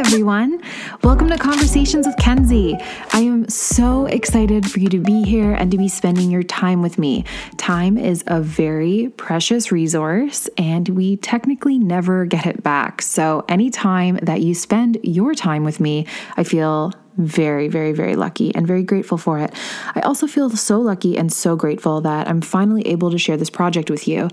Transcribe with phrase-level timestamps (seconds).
[0.00, 0.62] everyone.
[1.04, 2.74] Welcome to Conversations with Kenzie.
[3.12, 6.82] I am so excited for you to be here and to be spending your time
[6.82, 7.24] with me.
[7.56, 13.02] Time is a very precious resource, and we technically never get it back.
[13.02, 16.06] So, anytime that you spend your time with me,
[16.36, 19.52] I feel very, very, very lucky and very grateful for it.
[19.94, 23.50] I also feel so lucky and so grateful that I'm finally able to share this
[23.50, 24.30] project with you.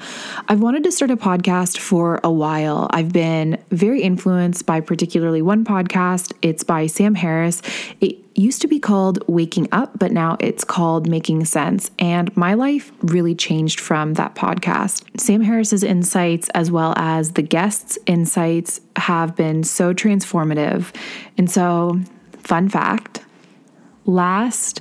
[0.47, 2.87] I've wanted to start a podcast for a while.
[2.91, 6.33] I've been very influenced by particularly one podcast.
[6.41, 7.61] It's by Sam Harris.
[7.99, 11.91] It used to be called Waking Up, but now it's called Making Sense.
[11.99, 15.03] And my life really changed from that podcast.
[15.19, 20.93] Sam Harris's insights, as well as the guests' insights, have been so transformative.
[21.37, 21.99] And so
[22.47, 23.25] Fun fact
[24.05, 24.79] last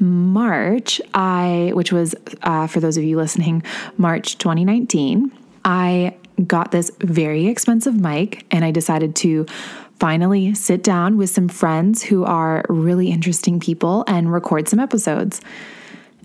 [0.00, 3.62] March, I, which was uh, for those of you listening,
[3.98, 5.30] March 2019,
[5.64, 9.46] I got this very expensive mic and I decided to
[9.98, 15.40] finally sit down with some friends who are really interesting people and record some episodes.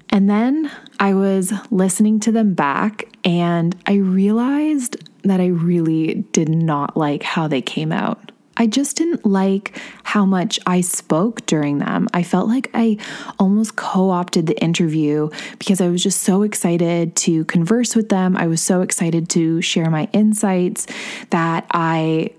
[0.09, 6.49] And then I was listening to them back and I realized that I really did
[6.49, 8.31] not like how they came out.
[8.57, 12.09] I just didn't like how much I spoke during them.
[12.13, 12.97] I felt like I
[13.39, 18.35] almost co opted the interview because I was just so excited to converse with them.
[18.35, 20.87] I was so excited to share my insights
[21.29, 22.31] that I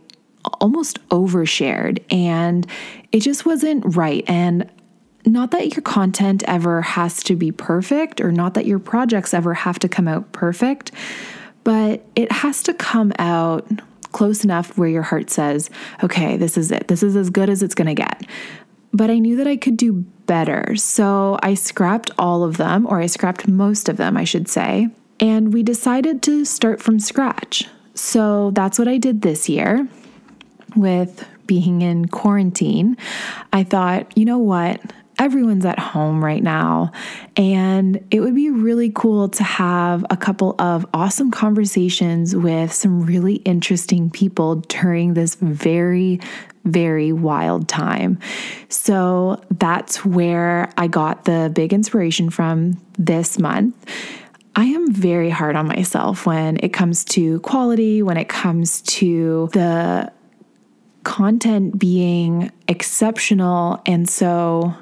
[0.44, 2.66] almost overshared and
[3.12, 4.24] it just wasn't right.
[4.26, 4.70] And
[5.26, 9.54] not that your content ever has to be perfect or not that your projects ever
[9.54, 10.92] have to come out perfect,
[11.64, 13.68] but it has to come out
[14.12, 15.70] close enough where your heart says,
[16.02, 16.88] okay, this is it.
[16.88, 18.26] This is as good as it's going to get.
[18.92, 19.92] But I knew that I could do
[20.26, 20.74] better.
[20.74, 24.88] So I scrapped all of them, or I scrapped most of them, I should say.
[25.20, 27.68] And we decided to start from scratch.
[27.94, 29.88] So that's what I did this year
[30.76, 32.96] with being in quarantine.
[33.52, 34.80] I thought, you know what?
[35.20, 36.90] everyone's at home right now.
[37.36, 43.02] And it would be really cool to have a couple of awesome conversations with some
[43.02, 46.20] really interesting people during this very,
[46.64, 48.18] very wild time.
[48.70, 53.76] So that's where I got the big inspiration from this month.
[54.56, 59.50] I am very hard on myself when it comes to quality, when it comes to
[59.52, 60.10] the
[61.04, 63.82] content being exceptional.
[63.86, 64.74] And so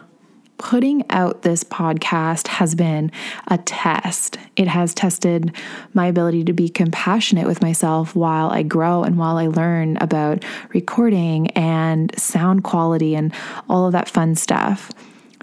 [0.59, 3.11] putting out this podcast has been
[3.47, 4.39] a test.
[4.57, 5.55] It has tested
[5.95, 10.45] my ability to be compassionate with myself while I grow and while I learn about
[10.75, 13.33] recording and sound quality and
[13.69, 14.91] all of that fun stuff.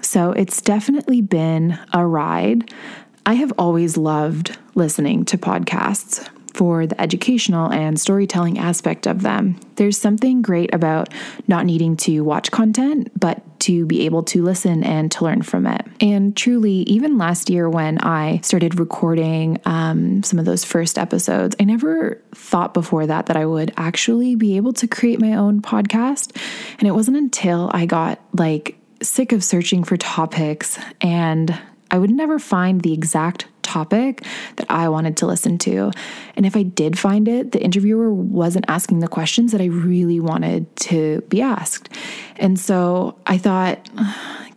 [0.02, 2.72] So it's definitely been a ride.
[3.24, 9.60] I have always loved listening to podcasts for the educational and storytelling aspect of them.
[9.76, 11.12] There's something great about
[11.46, 15.66] not needing to watch content, but to be able to listen and to learn from
[15.66, 15.86] it.
[16.00, 21.56] And truly, even last year when I started recording um, some of those first episodes,
[21.60, 25.60] I never thought before that that I would actually be able to create my own
[25.60, 26.36] podcast.
[26.78, 31.58] And it wasn't until I got like sick of searching for topics and
[31.90, 34.24] I would never find the exact topic
[34.56, 35.90] that I wanted to listen to.
[36.34, 40.18] And if I did find it, the interviewer wasn't asking the questions that I really
[40.18, 41.90] wanted to be asked.
[42.36, 43.78] And so I thought,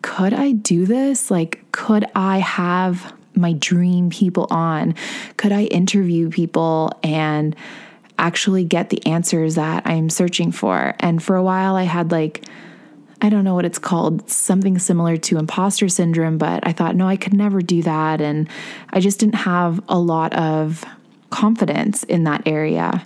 [0.01, 1.29] could I do this?
[1.29, 4.95] Like, could I have my dream people on?
[5.35, 7.55] Could I interview people and
[8.17, 10.95] actually get the answers that I'm searching for?
[10.99, 12.45] And for a while, I had like,
[13.21, 17.07] I don't know what it's called, something similar to imposter syndrome, but I thought, no,
[17.07, 18.21] I could never do that.
[18.21, 18.47] And
[18.91, 20.85] I just didn't have a lot of
[21.29, 23.05] confidence in that area.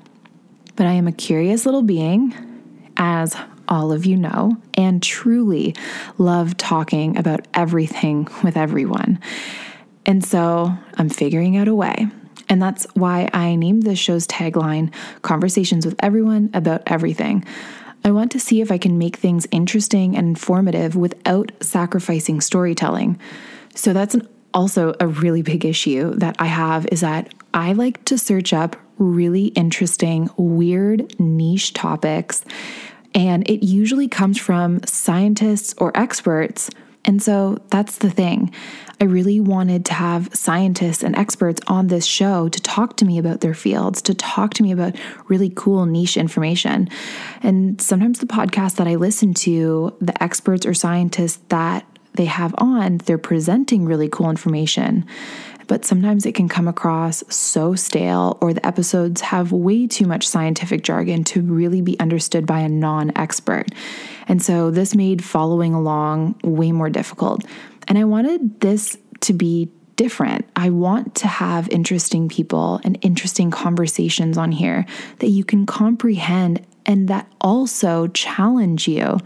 [0.76, 2.34] But I am a curious little being,
[2.98, 3.36] as
[3.68, 5.76] all of you know, and truly
[6.18, 9.20] love talking about everything with everyone.
[10.06, 12.08] And so I'm figuring out a way.
[12.50, 17.46] And that's why I named this show's tagline Conversations with Everyone About Everything.
[18.04, 23.20] I want to see if I can make things interesting and informative without sacrificing storytelling.
[23.76, 28.04] So that's an, also a really big issue that I have is that I like
[28.06, 32.44] to search up really interesting, weird, niche topics.
[33.16, 36.70] And it usually comes from scientists or experts
[37.06, 38.52] and so that's the thing.
[39.04, 43.18] I really wanted to have scientists and experts on this show to talk to me
[43.18, 44.96] about their fields, to talk to me about
[45.28, 46.88] really cool niche information.
[47.42, 52.56] And sometimes the podcasts that I listen to, the experts or scientists that they have
[52.58, 55.06] on, they're presenting really cool information.
[55.68, 60.28] but sometimes it can come across so stale or the episodes have way too much
[60.28, 63.68] scientific jargon to really be understood by a non expert.
[64.28, 67.46] And so this made following along way more difficult.
[67.88, 70.46] And I wanted this to be different.
[70.56, 74.86] I want to have interesting people and interesting conversations on here
[75.20, 79.18] that you can comprehend and that also challenge you.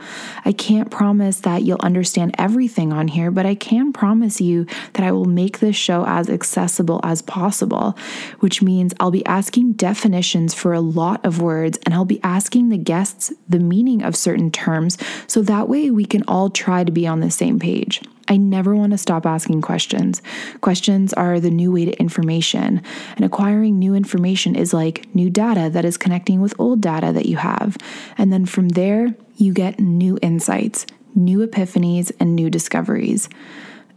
[0.46, 5.04] I can't promise that you'll understand everything on here, but I can promise you that
[5.04, 7.98] I will make this show as accessible as possible,
[8.40, 12.70] which means I'll be asking definitions for a lot of words and I'll be asking
[12.70, 16.92] the guests the meaning of certain terms so that way we can all try to
[16.92, 18.02] be on the same page.
[18.28, 20.22] I never want to stop asking questions.
[20.62, 22.82] Questions are the new way to information,
[23.16, 27.26] and acquiring new information is like new data that is connecting with old data that
[27.26, 27.78] you have.
[28.18, 30.86] And then from there, you get new insights,
[31.16, 33.30] new epiphanies, and new discoveries.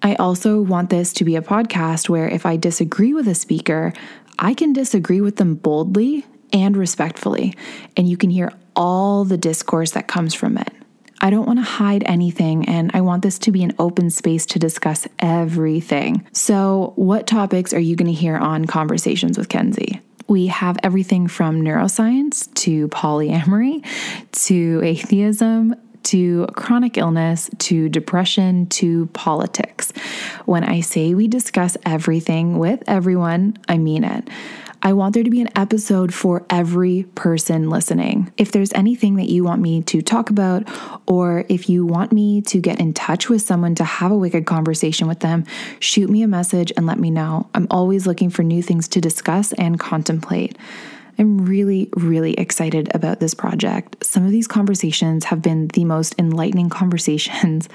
[0.03, 3.93] I also want this to be a podcast where if I disagree with a speaker,
[4.39, 7.55] I can disagree with them boldly and respectfully,
[7.97, 10.73] and you can hear all the discourse that comes from it.
[11.21, 14.47] I don't want to hide anything, and I want this to be an open space
[14.47, 16.27] to discuss everything.
[16.33, 20.01] So, what topics are you going to hear on Conversations with Kenzie?
[20.29, 23.85] We have everything from neuroscience to polyamory
[24.47, 25.75] to atheism
[26.05, 29.93] to chronic illness to depression to politics.
[30.47, 34.29] When I say we discuss everything with everyone, I mean it.
[34.83, 38.33] I want there to be an episode for every person listening.
[38.39, 40.67] If there's anything that you want me to talk about,
[41.07, 44.47] or if you want me to get in touch with someone to have a wicked
[44.47, 45.45] conversation with them,
[45.81, 47.51] shoot me a message and let me know.
[47.55, 50.57] I'm always looking for new things to discuss and contemplate.
[51.21, 54.03] I'm really, really excited about this project.
[54.03, 57.69] Some of these conversations have been the most enlightening conversations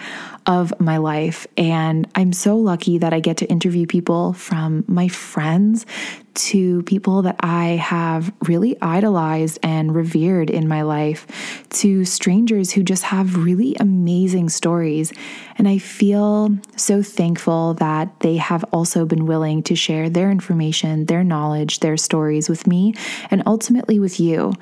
[0.47, 1.45] of my life.
[1.55, 5.85] And I'm so lucky that I get to interview people from my friends
[6.35, 11.27] to people that I have really idolized and revered in my life,
[11.71, 15.11] to strangers who just have really amazing stories.
[15.57, 21.05] And I feel so thankful that they have also been willing to share their information,
[21.05, 22.93] their knowledge, their stories with me,
[23.31, 24.53] and ultimately with you.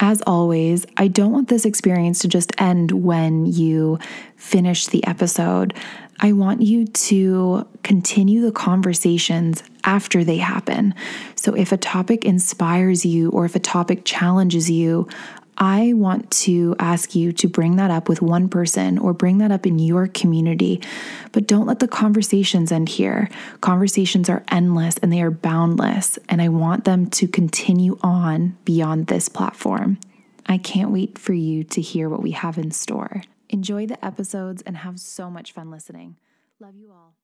[0.00, 3.98] As always, I don't want this experience to just end when you
[4.36, 5.74] finish the episode.
[6.20, 10.94] I want you to continue the conversations after they happen.
[11.36, 15.08] So, if a topic inspires you or if a topic challenges you,
[15.60, 19.50] I want to ask you to bring that up with one person or bring that
[19.50, 20.80] up in your community.
[21.32, 23.28] But don't let the conversations end here.
[23.60, 29.08] Conversations are endless and they are boundless, and I want them to continue on beyond
[29.08, 29.98] this platform.
[30.46, 33.22] I can't wait for you to hear what we have in store.
[33.50, 36.16] Enjoy the episodes and have so much fun listening.
[36.60, 37.17] Love you all.